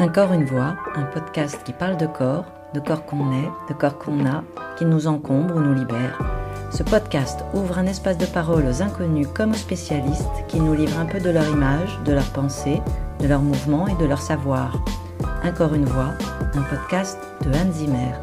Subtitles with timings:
[0.00, 3.74] Un corps, une voix, un podcast qui parle de corps, de corps qu'on est, de
[3.74, 4.42] corps qu'on a,
[4.76, 6.18] qui nous encombre ou nous libère.
[6.72, 10.98] Ce podcast ouvre un espace de parole aux inconnus comme aux spécialistes qui nous livrent
[10.98, 12.82] un peu de leur image, de leur pensée,
[13.20, 14.82] de leur mouvement et de leur savoir.
[15.44, 16.10] Un une voix,
[16.54, 18.14] un podcast de Anne Zimmer.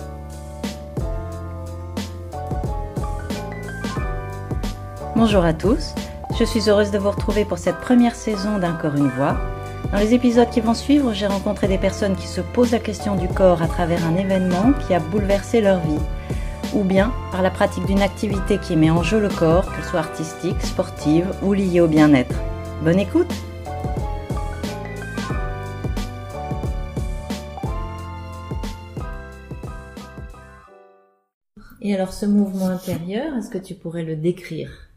[5.15, 5.95] Bonjour à tous,
[6.37, 9.37] je suis heureuse de vous retrouver pour cette première saison d'Un corps, une voix
[9.91, 13.15] dans les épisodes qui vont suivre, j'ai rencontré des personnes qui se posent la question
[13.15, 15.99] du corps à travers un événement qui a bouleversé leur vie,
[16.73, 19.99] ou bien par la pratique d'une activité qui met en jeu le corps, qu'elle soit
[19.99, 22.35] artistique, sportive ou liée au bien-être.
[22.83, 23.33] Bonne écoute!
[31.83, 34.90] Et alors ce mouvement intérieur, est-ce que tu pourrais le décrire?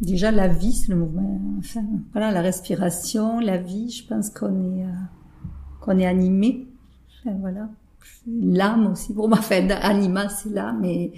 [0.00, 1.40] Déjà la vie, c'est le mouvement.
[1.58, 1.82] Enfin,
[2.12, 3.90] voilà, la respiration, la vie.
[3.90, 4.92] Je pense qu'on est euh,
[5.80, 6.66] qu'on est animé.
[7.20, 7.68] Enfin, voilà,
[8.26, 9.14] l'âme aussi.
[9.14, 11.12] Moi, enfin, anima, c'est l'âme, et,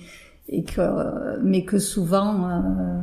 [0.48, 3.00] et que mais que souvent euh,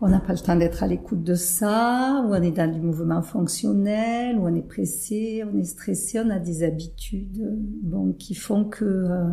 [0.00, 2.80] on n'a pas le temps d'être à l'écoute de ça, ou on est dans du
[2.80, 7.50] mouvement fonctionnel, ou on est pressé, on est stressé, on a des habitudes,
[7.82, 9.30] bon, qui font que euh,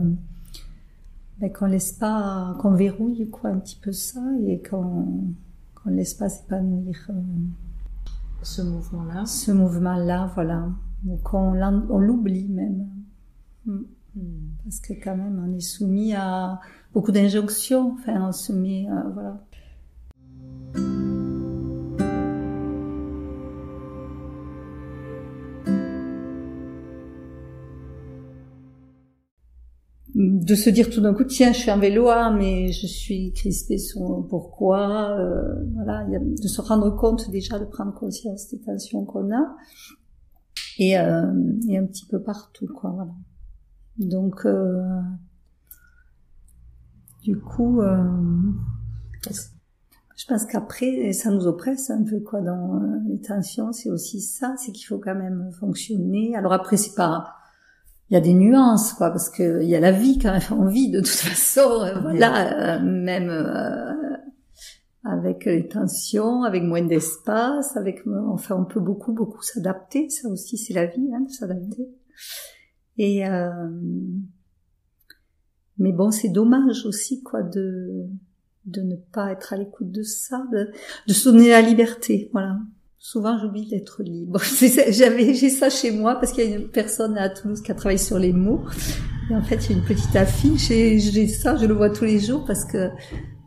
[1.48, 5.34] ben, qu'on laisse pas, qu'on verrouille quoi un petit peu ça et qu'on
[5.76, 7.14] qu'on laisse pas s'épanouir euh,
[8.42, 9.26] ce mouvement-là.
[9.26, 10.70] Ce mouvement-là, voilà,
[11.06, 12.88] ou qu'on on l'oublie même.
[13.66, 13.82] Mm.
[14.16, 14.22] Mm.
[14.64, 16.62] Parce que quand même, on est soumis à
[16.94, 17.94] beaucoup d'injonctions.
[17.94, 19.44] Enfin, on se met, euh, voilà.
[30.54, 33.34] De se dire tout d'un coup tiens je suis en vélo ah, mais je suis
[33.34, 39.04] crispée sur pourquoi euh, voilà de se rendre compte déjà de prendre conscience des tensions
[39.04, 39.56] qu'on a.
[40.78, 41.24] Et, euh,
[41.70, 43.12] et un petit peu partout quoi voilà.
[43.98, 44.84] Donc euh,
[47.24, 47.98] du coup euh,
[50.16, 54.22] je pense qu'après ça nous oppresse un peu quoi dans euh, les tensions c'est aussi
[54.22, 56.36] ça c'est qu'il faut quand même fonctionner.
[56.36, 57.34] Alors après c'est pas
[58.14, 60.42] il y a des nuances quoi parce que il y a la vie quand même
[60.62, 63.92] on vit de toute façon euh, voilà euh, même euh,
[65.04, 70.60] avec les tensions avec moins d'espace avec enfin on peut beaucoup beaucoup s'adapter ça aussi
[70.60, 71.90] c'est la vie hein, de s'adapter.
[73.00, 73.24] Et
[75.80, 78.06] mais bon c'est dommage aussi quoi de
[78.66, 80.72] de ne pas être à l'écoute de ça de,
[81.08, 82.60] de se donner la liberté voilà
[83.06, 84.40] Souvent, j'oublie d'être libre.
[84.90, 87.76] J'avais, j'ai ça chez moi parce qu'il y a une personne à Toulouse qui a
[87.76, 88.64] travaillé sur les mots.
[89.30, 91.90] Et en fait, il y a une petite affiche et j'ai ça, je le vois
[91.90, 92.92] tous les jours parce que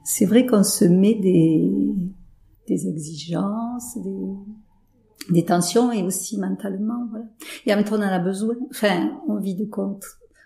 [0.05, 1.73] c'est vrai qu'on se met des,
[2.69, 7.25] des exigences, des, des tensions et aussi mentalement, voilà.
[7.65, 8.57] Et en même temps, on en a besoin.
[8.71, 10.05] Enfin, on vit de compte.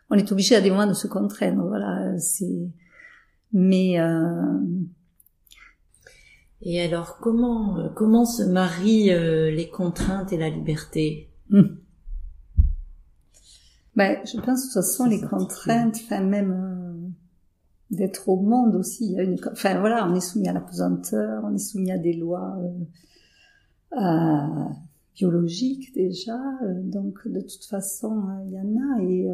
[0.09, 2.16] On est obligé à des moments de se contraindre, voilà.
[2.21, 2.71] C'est,
[3.53, 4.60] mais, euh,
[6.62, 11.62] et alors, comment euh, comment se marient euh, les contraintes et la liberté hmm.
[13.97, 17.09] ben, je pense de toute façon les contraintes, enfin même euh,
[17.91, 19.06] d'être au monde aussi.
[19.06, 21.93] Il y a une, enfin voilà, on est soumis à la pesanteur, on est soumis
[21.93, 22.59] à des lois
[25.15, 26.38] biologiques déjà,
[26.84, 29.28] donc de toute façon il y en a et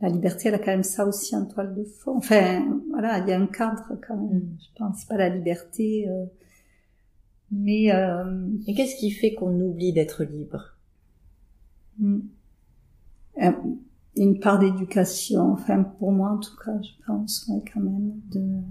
[0.00, 2.16] la liberté, elle a quand même ça aussi en toile de fond.
[2.16, 4.38] Enfin, voilà, il y a un cadre quand même.
[4.40, 4.56] Mm.
[4.58, 6.24] Je pense pas la liberté, euh,
[7.50, 7.92] mais.
[7.92, 10.76] Euh, Et qu'est-ce qui fait qu'on oublie d'être libre?
[11.98, 12.20] Mm.
[13.42, 13.52] euh,
[14.16, 15.52] Une part d'éducation.
[15.52, 18.62] Enfin, pour moi en tout cas, je pense ouais, quand même de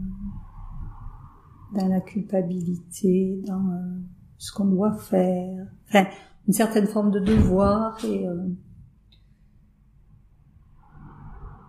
[1.75, 3.99] dans la culpabilité, dans euh,
[4.39, 5.67] ce qu'on doit faire.
[5.87, 6.07] Enfin,
[6.47, 8.47] une certaine forme de devoir et euh,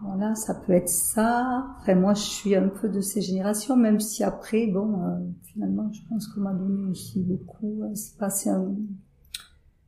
[0.02, 1.66] voilà, ça peut être ça.
[1.80, 5.90] Enfin, moi, je suis un peu de ces générations, même si après, bon, euh, finalement,
[5.92, 7.82] je pense qu'on m'a donné aussi beaucoup.
[7.82, 8.74] Euh, c'est pas, c'est un,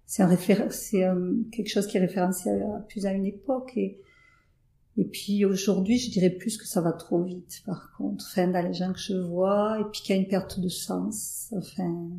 [0.06, 0.37] c'est un
[0.70, 1.05] c'est
[1.50, 2.50] quelque chose qui est référencé
[2.88, 4.03] plus à une époque et
[4.99, 8.25] et puis aujourd'hui, je dirais plus que ça va trop vite, par contre.
[8.31, 10.69] Enfin, dans les gens que je vois, et puis qu'il y a une perte de
[10.69, 11.53] sens.
[11.56, 12.11] Enfin,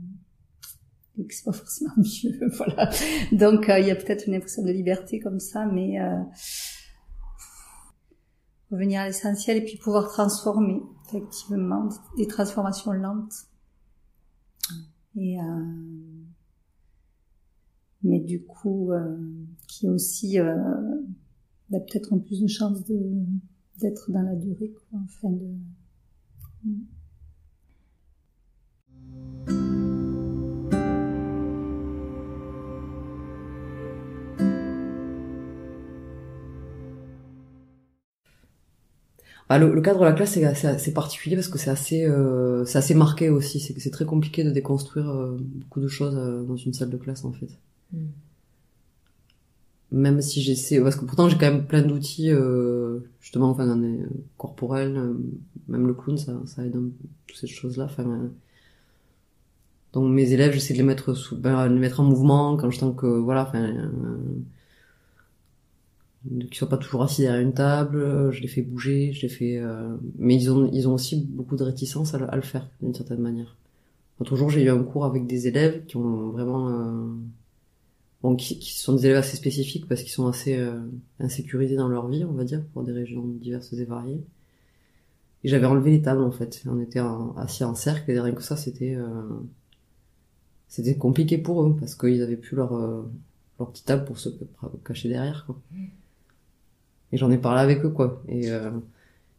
[1.20, 2.90] et que c'est pas forcément mieux, voilà.
[3.32, 6.00] Donc, euh, il y a peut-être une impression de liberté comme ça, mais
[8.74, 13.34] revenir à l'essentiel et puis pouvoir transformer effectivement des transformations lentes.
[15.16, 15.44] Et euh,
[18.02, 19.16] mais du coup euh,
[19.68, 20.56] qui aussi euh,
[21.70, 22.80] bah, peut-être en plus de chance
[23.78, 25.56] d'être dans la durée quoi enfin de
[39.50, 42.64] Ah, le, le, cadre de la classe c'est assez, particulier parce que c'est assez euh,
[42.66, 43.60] c'est assez marqué aussi.
[43.60, 46.98] C'est c'est très compliqué de déconstruire euh, beaucoup de choses euh, dans une salle de
[46.98, 47.50] classe en fait.
[47.92, 47.98] Mm.
[49.92, 53.76] même si j'essaie parce que pourtant j'ai quand même plein d'outils euh, justement enfin dans
[53.76, 54.00] les
[54.38, 55.00] corporels
[55.68, 56.76] même le clown ça ça aide
[57.28, 58.32] toutes ces choses là enfin
[59.94, 62.80] donc mes élèves j'essaie de les mettre sous ben, les mettre en mouvement quand je
[62.80, 63.72] sens que voilà enfin
[66.30, 69.30] qu'ils soient pas toujours assis derrière une table, euh, je les fais bouger, je les
[69.30, 69.96] fais, euh...
[70.18, 73.58] mais ils ont ils ont aussi beaucoup de réticence à, le faire d'une certaine manière.
[74.20, 77.08] L'autre jour, j'ai eu un cours avec des élèves qui ont vraiment, euh...
[78.22, 80.80] bon, qui, qui, sont des élèves assez spécifiques parce qu'ils sont assez euh,
[81.20, 84.24] insécurisés dans leur vie, on va dire, pour des régions diverses et variées.
[85.44, 86.64] Et j'avais enlevé les tables en fait.
[86.68, 87.02] On était
[87.36, 89.24] assis en cercle et rien que ça, c'était euh,
[90.70, 92.74] c'était compliqué pour eux parce qu'ils avaient plus leur
[93.60, 94.30] leur petite table pour se
[94.86, 95.60] cacher derrière quoi.
[97.14, 98.24] Et j'en ai parlé avec eux, quoi.
[98.28, 98.72] Et euh,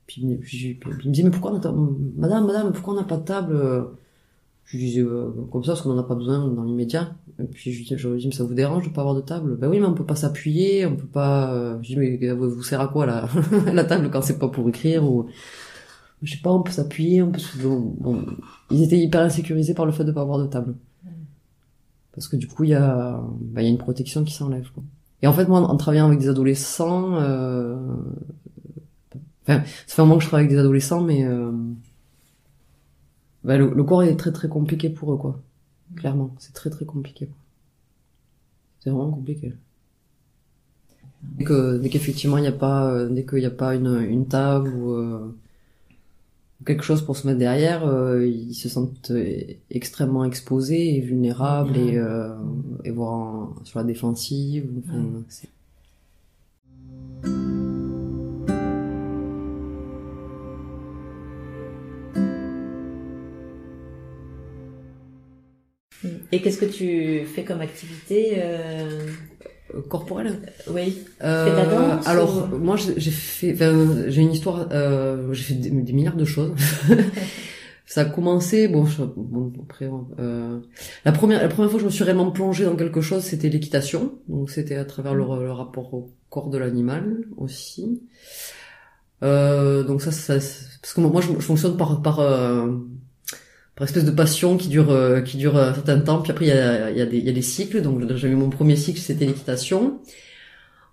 [0.07, 1.73] puis, puis, puis, il me disait, mais pourquoi on a
[2.17, 3.89] madame, madame, pourquoi on n'a pas de table
[4.65, 7.17] Je lui disais, euh, comme ça, parce qu'on n'en a pas besoin dans l'immédiat.
[7.41, 9.17] Et puis je lui disais, je lui dis, mais ça vous dérange de pas avoir
[9.17, 9.57] de table?
[9.57, 11.53] Ben oui, mais on peut pas s'appuyer, on peut pas...
[11.53, 13.29] Euh, je lui dis, mais vous, vous sert à quoi la,
[13.73, 15.27] la table quand c'est pas pour écrire ou...
[16.23, 17.41] Je sais pas, on peut s'appuyer, on peut...
[17.99, 18.25] Bon,
[18.71, 20.77] ils étaient hyper insécurisés par le fait de pas avoir de table.
[22.13, 24.71] Parce que du coup, il y a, bah, il y a une protection qui s'enlève,
[24.73, 24.85] quoi.
[25.25, 27.79] Et en fait, moi, en travaillant avec des adolescents, euh...
[29.45, 31.51] enfin, ça fait un moment que je travaille avec des adolescents, mais euh...
[33.43, 35.41] bah, le, corps est très très compliqué pour eux, quoi.
[35.97, 37.31] Clairement, c'est très très compliqué.
[38.81, 39.55] C'est vraiment compliqué.
[41.23, 41.47] Dès
[41.79, 44.75] dès qu'effectivement il n'y a pas, euh, dès qu'il n'y a pas une, une table
[44.75, 45.35] ou euh,
[46.65, 51.77] quelque chose pour se mettre derrière, euh, ils se sentent euh, extrêmement exposés et vulnérables
[51.77, 52.31] et, euh,
[52.85, 54.67] et voire sur la défensive.
[66.33, 68.43] Et qu'est-ce que tu fais comme activité
[69.99, 70.99] corporelle Oui.
[71.23, 73.57] Euh, alors moi j'ai fait,
[74.09, 76.53] j'ai une histoire, euh, j'ai fait des, milliards de choses.
[77.87, 78.87] ça a commencé, bon,
[79.17, 79.89] bon après,
[80.19, 80.59] euh,
[81.05, 83.49] la première, la première fois que je me suis réellement plongée dans quelque chose, c'était
[83.49, 84.15] l'équitation.
[84.29, 88.03] Donc c'était à travers le, le, rapport au corps de l'animal aussi.
[89.23, 92.73] Euh, donc ça, ça, parce que moi, je, je fonctionne par par euh,
[93.77, 96.23] par espèce de passion qui dure euh, qui dure un certain temps.
[96.23, 97.83] Puis après il y a, il y a, y a des cycles.
[97.83, 100.01] Donc j'ai eu mon premier cycle c'était l'équitation.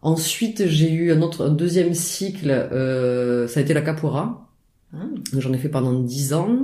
[0.01, 4.47] Ensuite j'ai eu un autre un deuxième cycle euh, ça a été la capoeira.
[4.93, 5.05] Ah.
[5.37, 6.59] j'en ai fait pendant dix ans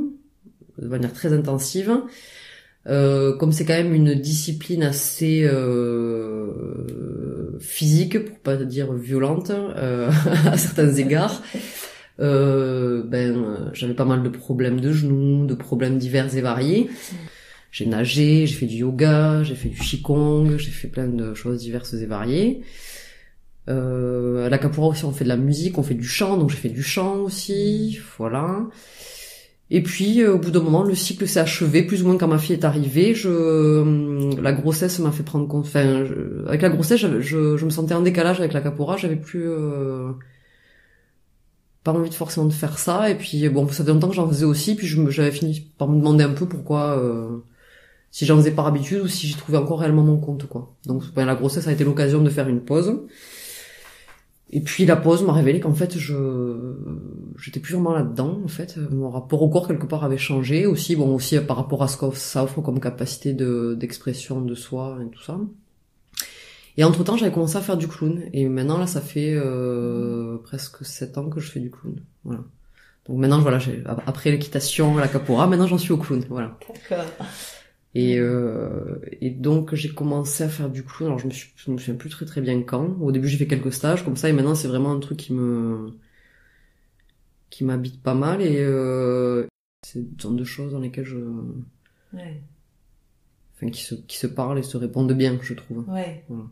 [0.78, 1.92] de manière très intensive.
[2.88, 10.10] Euh, comme c'est quand même une discipline assez euh, physique pour pas dire violente euh,
[10.46, 11.42] à certains égards
[12.20, 16.90] euh, ben j'avais pas mal de problèmes de genoux, de problèmes divers et variés.
[17.72, 21.60] J'ai nagé, j'ai fait du yoga, j'ai fait du qigong, j'ai fait plein de choses
[21.60, 22.62] diverses et variées.
[23.70, 26.50] Euh, à la capoeira aussi on fait de la musique, on fait du chant, donc
[26.50, 28.68] j'ai fait du chant aussi, voilà.
[29.70, 32.30] Et puis euh, au bout d'un moment le cycle s'est achevé, plus ou moins quand
[32.30, 35.66] ma fille est arrivée, je euh, la grossesse m'a fait prendre compte.
[35.66, 36.06] Enfin,
[36.48, 40.12] avec la grossesse, je, je, me sentais en décalage avec la capoeira, j'avais plus euh,
[41.94, 43.10] pas envie de forcément de faire ça.
[43.10, 45.98] Et puis bon ça fait longtemps que j'en faisais aussi puis j'avais fini par me
[45.98, 47.38] demander un peu pourquoi euh,
[48.12, 50.76] si j'en faisais par habitude ou si j'y trouvais encore réellement mon compte quoi.
[50.86, 53.00] Donc ben, la grossesse a été l'occasion de faire une pause.
[54.50, 56.76] Et puis la pause m'a révélé qu'en fait je
[57.38, 58.78] j'étais plus vraiment là dedans en fait.
[58.92, 60.98] Mon rapport au corps quelque part avait changé aussi.
[60.98, 64.98] Bon aussi par rapport à ce que ça offre comme capacité de d'expression de soi
[65.06, 65.40] et tout ça
[66.78, 68.24] et entre temps, j'avais commencé à faire du clown.
[68.34, 72.00] Et maintenant, là, ça fait euh, presque sept ans que je fais du clown.
[72.24, 72.44] Voilà.
[73.08, 73.60] Donc maintenant, voilà,
[74.06, 76.24] après l'équitation, la capoeira, maintenant j'en suis au clown.
[76.30, 76.58] Voilà.
[76.90, 77.06] D'accord.
[77.96, 81.08] Et, euh, et donc j'ai commencé à faire du clown.
[81.08, 82.98] Alors je me, suis, je me souviens plus très très bien quand.
[83.00, 85.34] Au début j'ai fait quelques stages comme ça et maintenant c'est vraiment un truc qui
[85.34, 85.98] me
[87.50, 89.48] qui m'habite pas mal et euh,
[89.84, 91.18] c'est une sorte de choses dans lesquelles je
[92.14, 92.42] ouais.
[93.56, 95.90] enfin qui se qui se parlent et se répondent bien je trouve.
[95.90, 96.24] Ouais.
[96.28, 96.44] Voilà.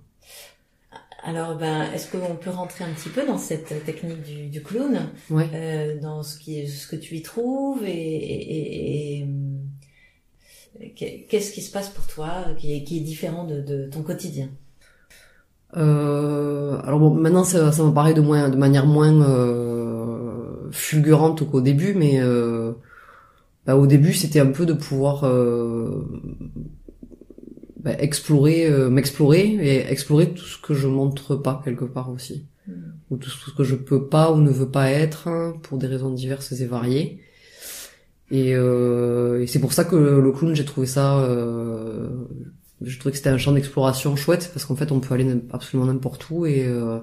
[1.23, 5.09] Alors, ben, est-ce qu'on peut rentrer un petit peu dans cette technique du, du clown,
[5.31, 5.49] ouais.
[5.53, 9.27] euh, dans ce qui, ce que tu y trouves et, et,
[10.79, 14.03] et, qu'est-ce qui se passe pour toi qui est, qui est différent de, de ton
[14.03, 14.49] quotidien?
[15.75, 21.49] Euh, Alors bon, maintenant ça, ça me paraît de moins, de manière moins euh, fulgurante
[21.49, 22.73] qu'au début, mais euh,
[23.65, 26.07] bah, au début c'était un peu de pouvoir euh,
[27.85, 32.47] bah, explorer, euh, m'explorer et explorer tout ce que je montre pas quelque part aussi.
[32.67, 32.93] Hmm.
[33.11, 36.09] ou tout ce que je peux pas ou ne veux pas être pour des raisons
[36.09, 37.21] diverses et variées.
[38.31, 42.09] Et, euh, et c'est pour ça que le clown, j'ai trouvé ça, euh,
[42.81, 45.85] je trouvais que c'était un champ d'exploration chouette parce qu'en fait, on peut aller absolument
[45.85, 46.99] n'importe où et euh,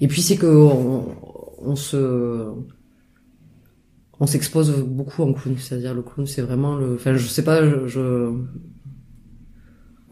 [0.00, 1.16] et puis c'est que on,
[1.58, 2.46] on se
[4.20, 7.68] on s'expose beaucoup en clown, c'est-à-dire le clown, c'est vraiment le, enfin, je sais pas,
[7.68, 8.32] je, je...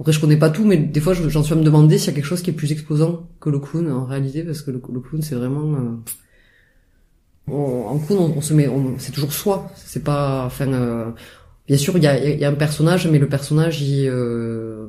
[0.01, 2.13] après je connais pas tout, mais des fois j'en suis à me demander s'il y
[2.13, 4.79] a quelque chose qui est plus exposant que le clown en réalité, parce que le,
[4.79, 5.97] clown c'est vraiment euh,
[7.51, 9.71] en clown, on, se met, c'est toujours soi.
[9.77, 11.11] C'est pas, enfin, euh,
[11.67, 14.87] bien sûr, il y a, y a, un personnage, mais le personnage, il, euh,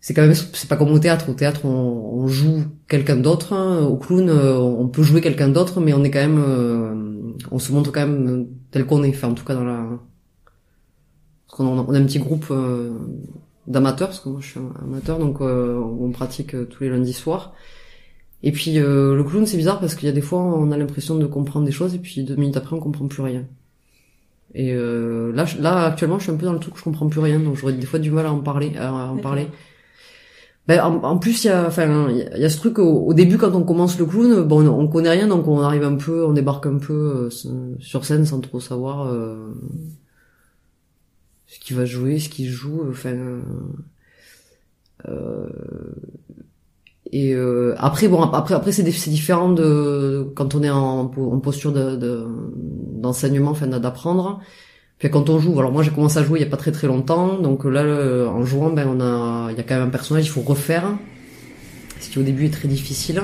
[0.00, 1.28] c'est quand même, c'est pas comme au théâtre.
[1.28, 3.52] Au théâtre, on, joue quelqu'un d'autre.
[3.52, 3.82] Hein.
[3.82, 7.72] Au clown, euh, on peut jouer quelqu'un d'autre, mais on est quand même, on se
[7.72, 9.10] montre quand même tel qu'on est.
[9.10, 9.86] Enfin, en tout cas, dans la,
[11.64, 12.52] on a un petit groupe
[13.66, 17.54] d'amateurs, parce que moi, je suis amateur, donc on pratique tous les lundis soirs.
[18.42, 20.76] Et puis euh, le clown c'est bizarre parce qu'il y a des fois on a
[20.76, 23.44] l'impression de comprendre des choses et puis deux minutes après on comprend plus rien.
[24.54, 27.08] Et euh, là, là actuellement je suis un peu dans le truc où je comprends
[27.08, 29.48] plus rien donc j'aurais des fois du mal à en parler, à en parler.
[30.66, 33.54] Ben, en, plus il y a, enfin il y a ce truc au, début quand
[33.54, 36.66] on commence le clown, bon on, connaît rien donc on arrive un peu, on débarque
[36.66, 39.52] un peu euh, sur scène sans trop savoir euh,
[41.50, 43.16] ce qui va jouer, ce qui joue, enfin.
[45.08, 45.48] Euh,
[47.12, 51.06] et euh, après, bon, après, après c'est différent de quand on est en,
[51.42, 52.24] posture de
[52.92, 54.40] d'enseignement, enfin d'apprendre.
[54.98, 56.72] Puis quand on joue, alors moi j'ai commencé à jouer il y a pas très
[56.72, 57.82] très longtemps, donc là
[58.28, 60.84] en jouant, ben on a, il y a quand même un personnage, il faut refaire,
[62.00, 63.22] ce qui au début est très difficile.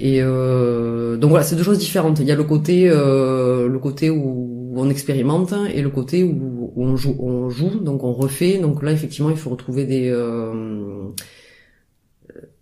[0.00, 2.20] Et euh, donc voilà, c'est deux choses différentes.
[2.20, 4.47] Il y a le côté, euh, le côté où
[4.78, 8.58] on expérimente et le côté où, on joue, on joue, donc on refait.
[8.58, 11.08] Donc là effectivement, il faut retrouver des euh,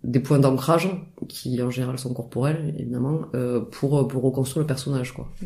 [0.03, 0.89] des points d'ancrage
[1.27, 5.29] qui en général sont corporels évidemment euh, pour pour reconstruire le personnage quoi.
[5.41, 5.45] Mmh.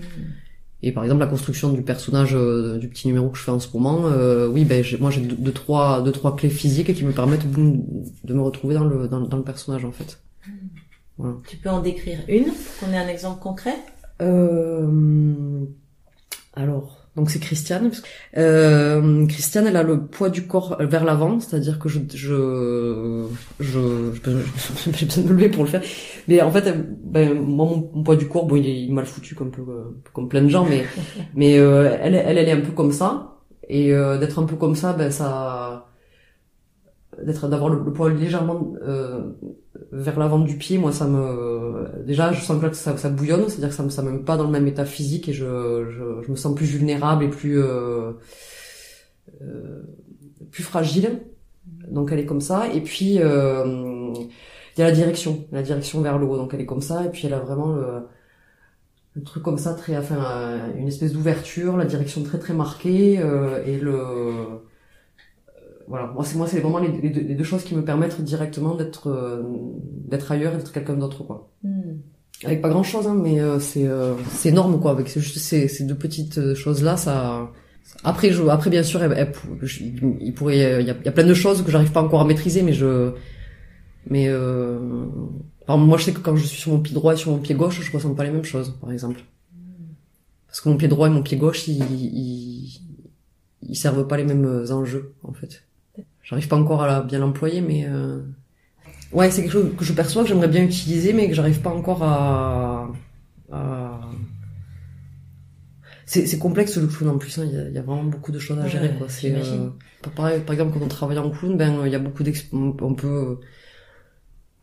[0.83, 3.59] Et par exemple la construction du personnage euh, du petit numéro que je fais en
[3.59, 7.11] ce moment, euh, oui ben moi j'ai deux, trois deux trois clés physiques qui me
[7.11, 10.19] permettent de me retrouver dans le dans, le personnage en fait.
[10.47, 10.51] Mmh.
[11.17, 11.35] Voilà.
[11.47, 13.75] Tu peux en décrire une pour qu'on ait un exemple concret?
[14.19, 14.91] Alors
[17.21, 17.91] donc c'est Christiane.
[18.35, 23.27] Euh, Christiane, elle a le poids du corps vers l'avant, c'est-à-dire que je je
[23.59, 24.11] je
[24.91, 25.83] j'ai besoin de me lever pour le faire.
[26.27, 26.73] Mais en fait,
[27.03, 29.61] ben moi mon, poids du corps, bon il est mal foutu comme peu
[30.13, 30.83] comme plein de gens, mais
[31.35, 33.37] mais euh, elle elle elle est un peu comme ça
[33.69, 35.90] et euh, d'être un peu comme ça, ben ça
[37.25, 39.21] d'être d'avoir le, poids légèrement euh,
[39.91, 43.57] vers l'avant du pied moi ça me déjà je sens que ça, ça bouillonne c'est
[43.57, 45.33] à dire que ça me ça me met pas dans le même état physique et
[45.33, 48.13] je je, je me sens plus vulnérable et plus euh,
[49.41, 49.81] euh,
[50.51, 51.21] plus fragile.
[51.87, 52.67] Donc elle est comme ça.
[52.73, 54.13] Et puis euh,
[54.77, 56.37] il y a la direction la direction vers le haut.
[56.37, 57.05] Donc elle est comme ça.
[57.05, 58.07] Et puis elle a vraiment le,
[59.15, 63.63] le truc comme ça très enfin une espèce d'ouverture la direction très très marquée euh,
[63.65, 64.63] et le
[65.88, 69.07] voilà, moi c'est moi c'est vraiment les, les, deux, choses qui me permettent directement d'être
[69.07, 69.43] euh,
[70.07, 71.50] d'être ailleurs et d'être quelqu'un d'autre quoi.
[71.63, 71.97] Hmm.
[72.43, 75.67] Avec pas grand chose hein, mais euh, c'est euh, c'est énorme quoi avec juste ces,
[75.67, 77.51] ces deux petites choses là ça
[78.03, 81.63] après je après bien sûr il pourrait il y a, y a, plein de choses
[81.63, 83.11] que j'arrive pas encore à maîtriser mais je
[84.09, 84.79] mais euh,
[85.67, 87.53] moi je sais que quand je suis sur mon pied droit et sur mon pied
[87.53, 89.21] gauche je ressens pas les mêmes choses par exemple
[90.47, 92.81] parce que mon pied droit et mon pied gauche ils, ils,
[93.61, 95.63] ils servent pas les mêmes enjeux en fait
[96.23, 98.21] J'arrive pas encore à bien l'employer, mais euh...
[99.11, 101.71] ouais, c'est quelque chose que je perçois que j'aimerais bien utiliser, mais que j'arrive pas
[101.71, 102.91] encore à.
[103.51, 103.99] à...
[106.05, 107.37] C'est complexe le clown en plus.
[107.39, 107.45] Hein.
[107.45, 108.91] Il, y y a, vraiment beaucoup de choses à gérer.
[108.97, 109.07] quoi.
[109.07, 109.69] C'est euh...
[110.13, 113.39] par, par exemple quand on travaille en clown, ben il y a beaucoup on peut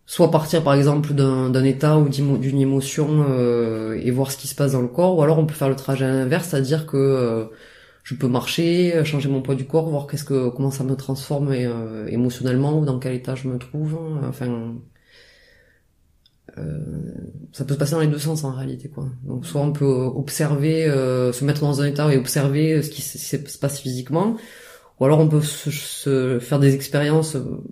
[0.08, 4.54] soit partir par exemple d'un état ou d'une émotion euh, et voir ce qui se
[4.54, 6.96] passe dans le corps, ou alors on peut faire le trajet à l'inverse, c'est-à-dire que
[6.96, 7.44] euh,
[8.08, 10.96] je peux marcher, euh, changer mon poids du corps, voir qu'est-ce que comment ça me
[10.96, 13.98] transforme euh, émotionnellement ou dans quel état je me trouve.
[14.00, 14.22] Hein.
[14.26, 14.76] Enfin,
[16.56, 16.78] euh,
[17.52, 19.04] ça peut se passer dans les deux sens en réalité quoi.
[19.24, 23.58] Donc soit on peut observer, se mettre dans un état et observer ce qui se,
[23.58, 24.38] passe physiquement,
[24.98, 27.62] ou alors on peut se faire des expériences euh,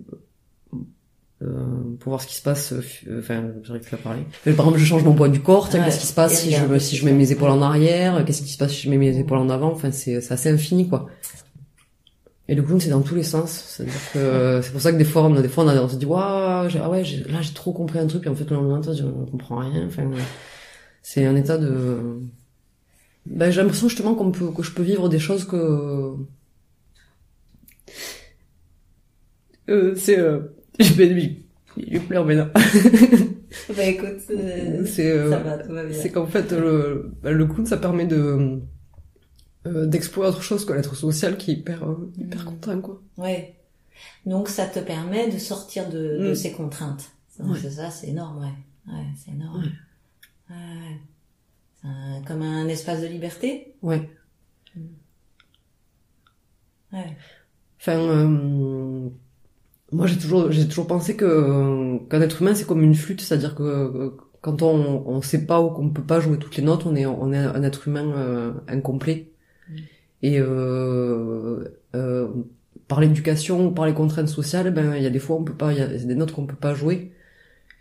[1.39, 4.85] pour voir ce qui se passe euh, enfin j'arrive plus à parler par exemple je
[4.85, 7.11] change mon poids du corps tiens qu'est-ce qui se passe si je si je mets
[7.11, 9.71] mes épaules en arrière qu'est-ce qui se passe si je mets mes épaules en avant
[9.71, 11.07] enfin c'est c'est assez infini quoi.
[12.49, 14.91] Et le clown c'est dans tous les sens c'est à dire que c'est pour ça
[14.91, 17.03] que des fois on a des fois on, a, on se dit waouh ah ouais
[17.29, 19.85] là j'ai trop compris un truc et en fait le lendemain je ne comprends rien
[19.85, 20.09] enfin
[21.03, 22.19] c'est un état de
[23.27, 26.13] ben, j'ai l'impression justement qu'on peut que je peux vivre des choses que
[29.69, 31.45] euh, c'est euh, je vais lui,
[31.77, 32.49] je pleure maintenant.
[33.75, 35.97] bah écoute, euh, c'est euh, ça va, tout va bien.
[35.99, 38.59] c'est qu'en fait le bah, le Kuhn ça permet de
[39.65, 42.45] euh, d'explorer autre chose que l'être social qui est hyper euh, hyper Mm.
[42.45, 43.01] content quoi.
[43.17, 43.55] Ouais.
[44.25, 46.35] Donc ça te permet de sortir de, de Mm.
[46.35, 47.09] ces contraintes.
[47.39, 47.69] Donc, Ouais.
[47.69, 48.91] ça, c'est énorme, ouais.
[48.93, 49.61] Ouais, c'est énorme.
[50.49, 50.55] Ouais.
[50.55, 50.97] ouais.
[51.81, 53.75] C'est un- comme un espace de liberté.
[53.83, 54.09] Ouais.
[56.93, 57.17] Ouais.
[57.79, 59.09] Enfin, euh,
[59.91, 63.55] moi j'ai toujours j'ai toujours pensé que qu'un être humain c'est comme une flûte, c'est-à-dire
[63.55, 66.95] que quand on on sait pas ou qu'on peut pas jouer toutes les notes, on
[66.95, 69.31] est on est un être humain euh, incomplet.
[69.69, 69.75] Mm.
[70.23, 71.63] Et euh,
[71.95, 72.27] euh,
[72.87, 75.53] par l'éducation ou par les contraintes sociales, ben il y a des fois on peut
[75.53, 77.11] pas, il y a des notes qu'on peut pas jouer.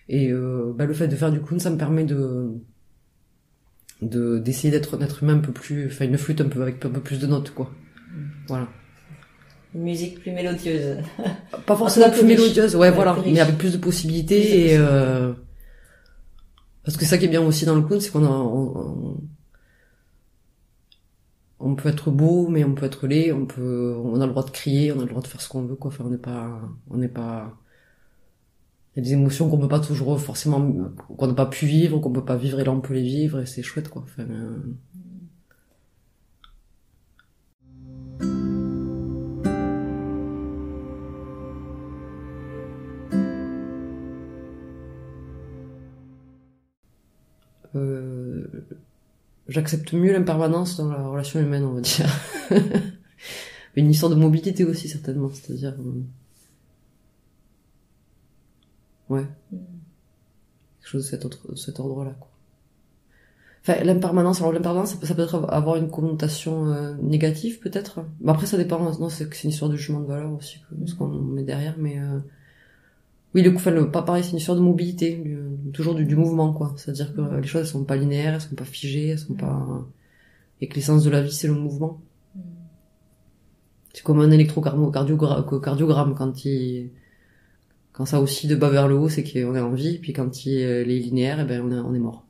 [0.09, 2.51] Et euh, ben, le fait de faire du kun, ça me permet de
[4.03, 6.85] de d'essayer d'être un être humain un peu plus, enfin une flûte un peu avec
[6.85, 7.71] un peu plus de notes quoi.
[8.49, 8.69] Voilà.
[9.77, 10.97] Une musique plus mélodieuse.
[11.67, 14.51] Pas forcément plus plus mélodieuse, ouais, Ouais, voilà, plus mais avec plus de possibilités Plus
[14.55, 15.33] et euh,
[16.83, 19.19] parce que ça qui est bien aussi dans le clown, c'est qu'on a, on,
[21.61, 24.45] on- peut être beau, mais on peut être laid, on peut, on a le droit
[24.45, 25.91] de crier, on a le droit de faire ce qu'on veut, quoi.
[25.91, 27.53] Enfin, on n'est pas, on n'est pas,
[28.95, 30.61] il y a des émotions qu'on peut pas toujours forcément,
[31.19, 33.41] qu'on n'a pas pu vivre, qu'on peut pas vivre et là on peut les vivre
[33.41, 34.03] et c'est chouette, quoi.
[34.05, 34.57] Enfin, euh,
[49.49, 52.09] j'accepte mieux l'impermanence dans la relation humaine, on va dire.
[53.77, 55.75] Une histoire de mobilité aussi, certainement, c'est-à-dire...
[55.79, 56.03] euh,
[59.09, 59.27] Ouais.
[59.53, 59.57] Mm.
[60.81, 62.29] Quelque chose de cet, autre, de cet ordre-là, quoi.
[63.63, 68.01] Enfin, l'impermanence, alors l'impermanence, ça peut, ça peut être avoir une connotation euh, négative, peut-être.
[68.21, 70.87] Mais après, ça dépend, non, c'est c'est une histoire de jugement de valeur aussi, que-
[70.87, 71.99] ce qu'on met derrière, mais...
[71.99, 72.19] euh,
[73.37, 76.17] Oui, le, enfin, le, pas pareil, c'est une histoire de mobilité, du- toujours du, du
[76.17, 76.73] mouvement, quoi.
[76.77, 79.35] C'est-à-dire que euh, les choses, elles sont pas linéaires, elles sont pas figées, elles sont
[79.35, 79.87] pas...
[80.63, 82.01] Et que l'essence de la vie, c'est le mouvement.
[82.35, 82.41] Mm.
[83.93, 86.91] C'est comme un électrocardiogramme, cardiogramme quand il,
[87.93, 90.45] quand ça oscille de bas vers le haut, c'est qu'on est en vie, puis quand
[90.47, 92.27] il est linéaire, eh ben on est, on est mort.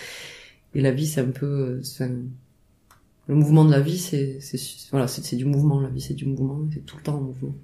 [0.74, 2.22] Et la vie, c'est un peu, c'est un-
[3.28, 4.58] le mouvement de la vie, c'est, c'est,
[4.90, 5.80] voilà, c'est, c'est du mouvement.
[5.80, 7.54] La vie, c'est du mouvement, c'est tout le temps en mouvement.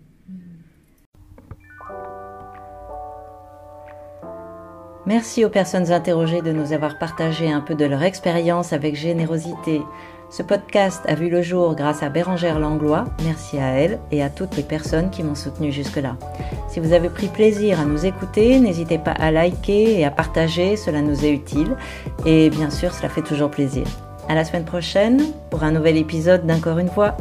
[5.09, 9.81] Merci aux personnes interrogées de nous avoir partagé un peu de leur expérience avec générosité.
[10.29, 13.07] Ce podcast a vu le jour grâce à Bérangère Langlois.
[13.25, 16.19] Merci à elle et à toutes les personnes qui m'ont soutenu jusque-là.
[16.69, 20.77] Si vous avez pris plaisir à nous écouter, n'hésitez pas à liker et à partager,
[20.77, 21.75] cela nous est utile.
[22.27, 23.87] Et bien sûr, cela fait toujours plaisir.
[24.29, 27.17] À la semaine prochaine pour un nouvel épisode d'Encore une fois.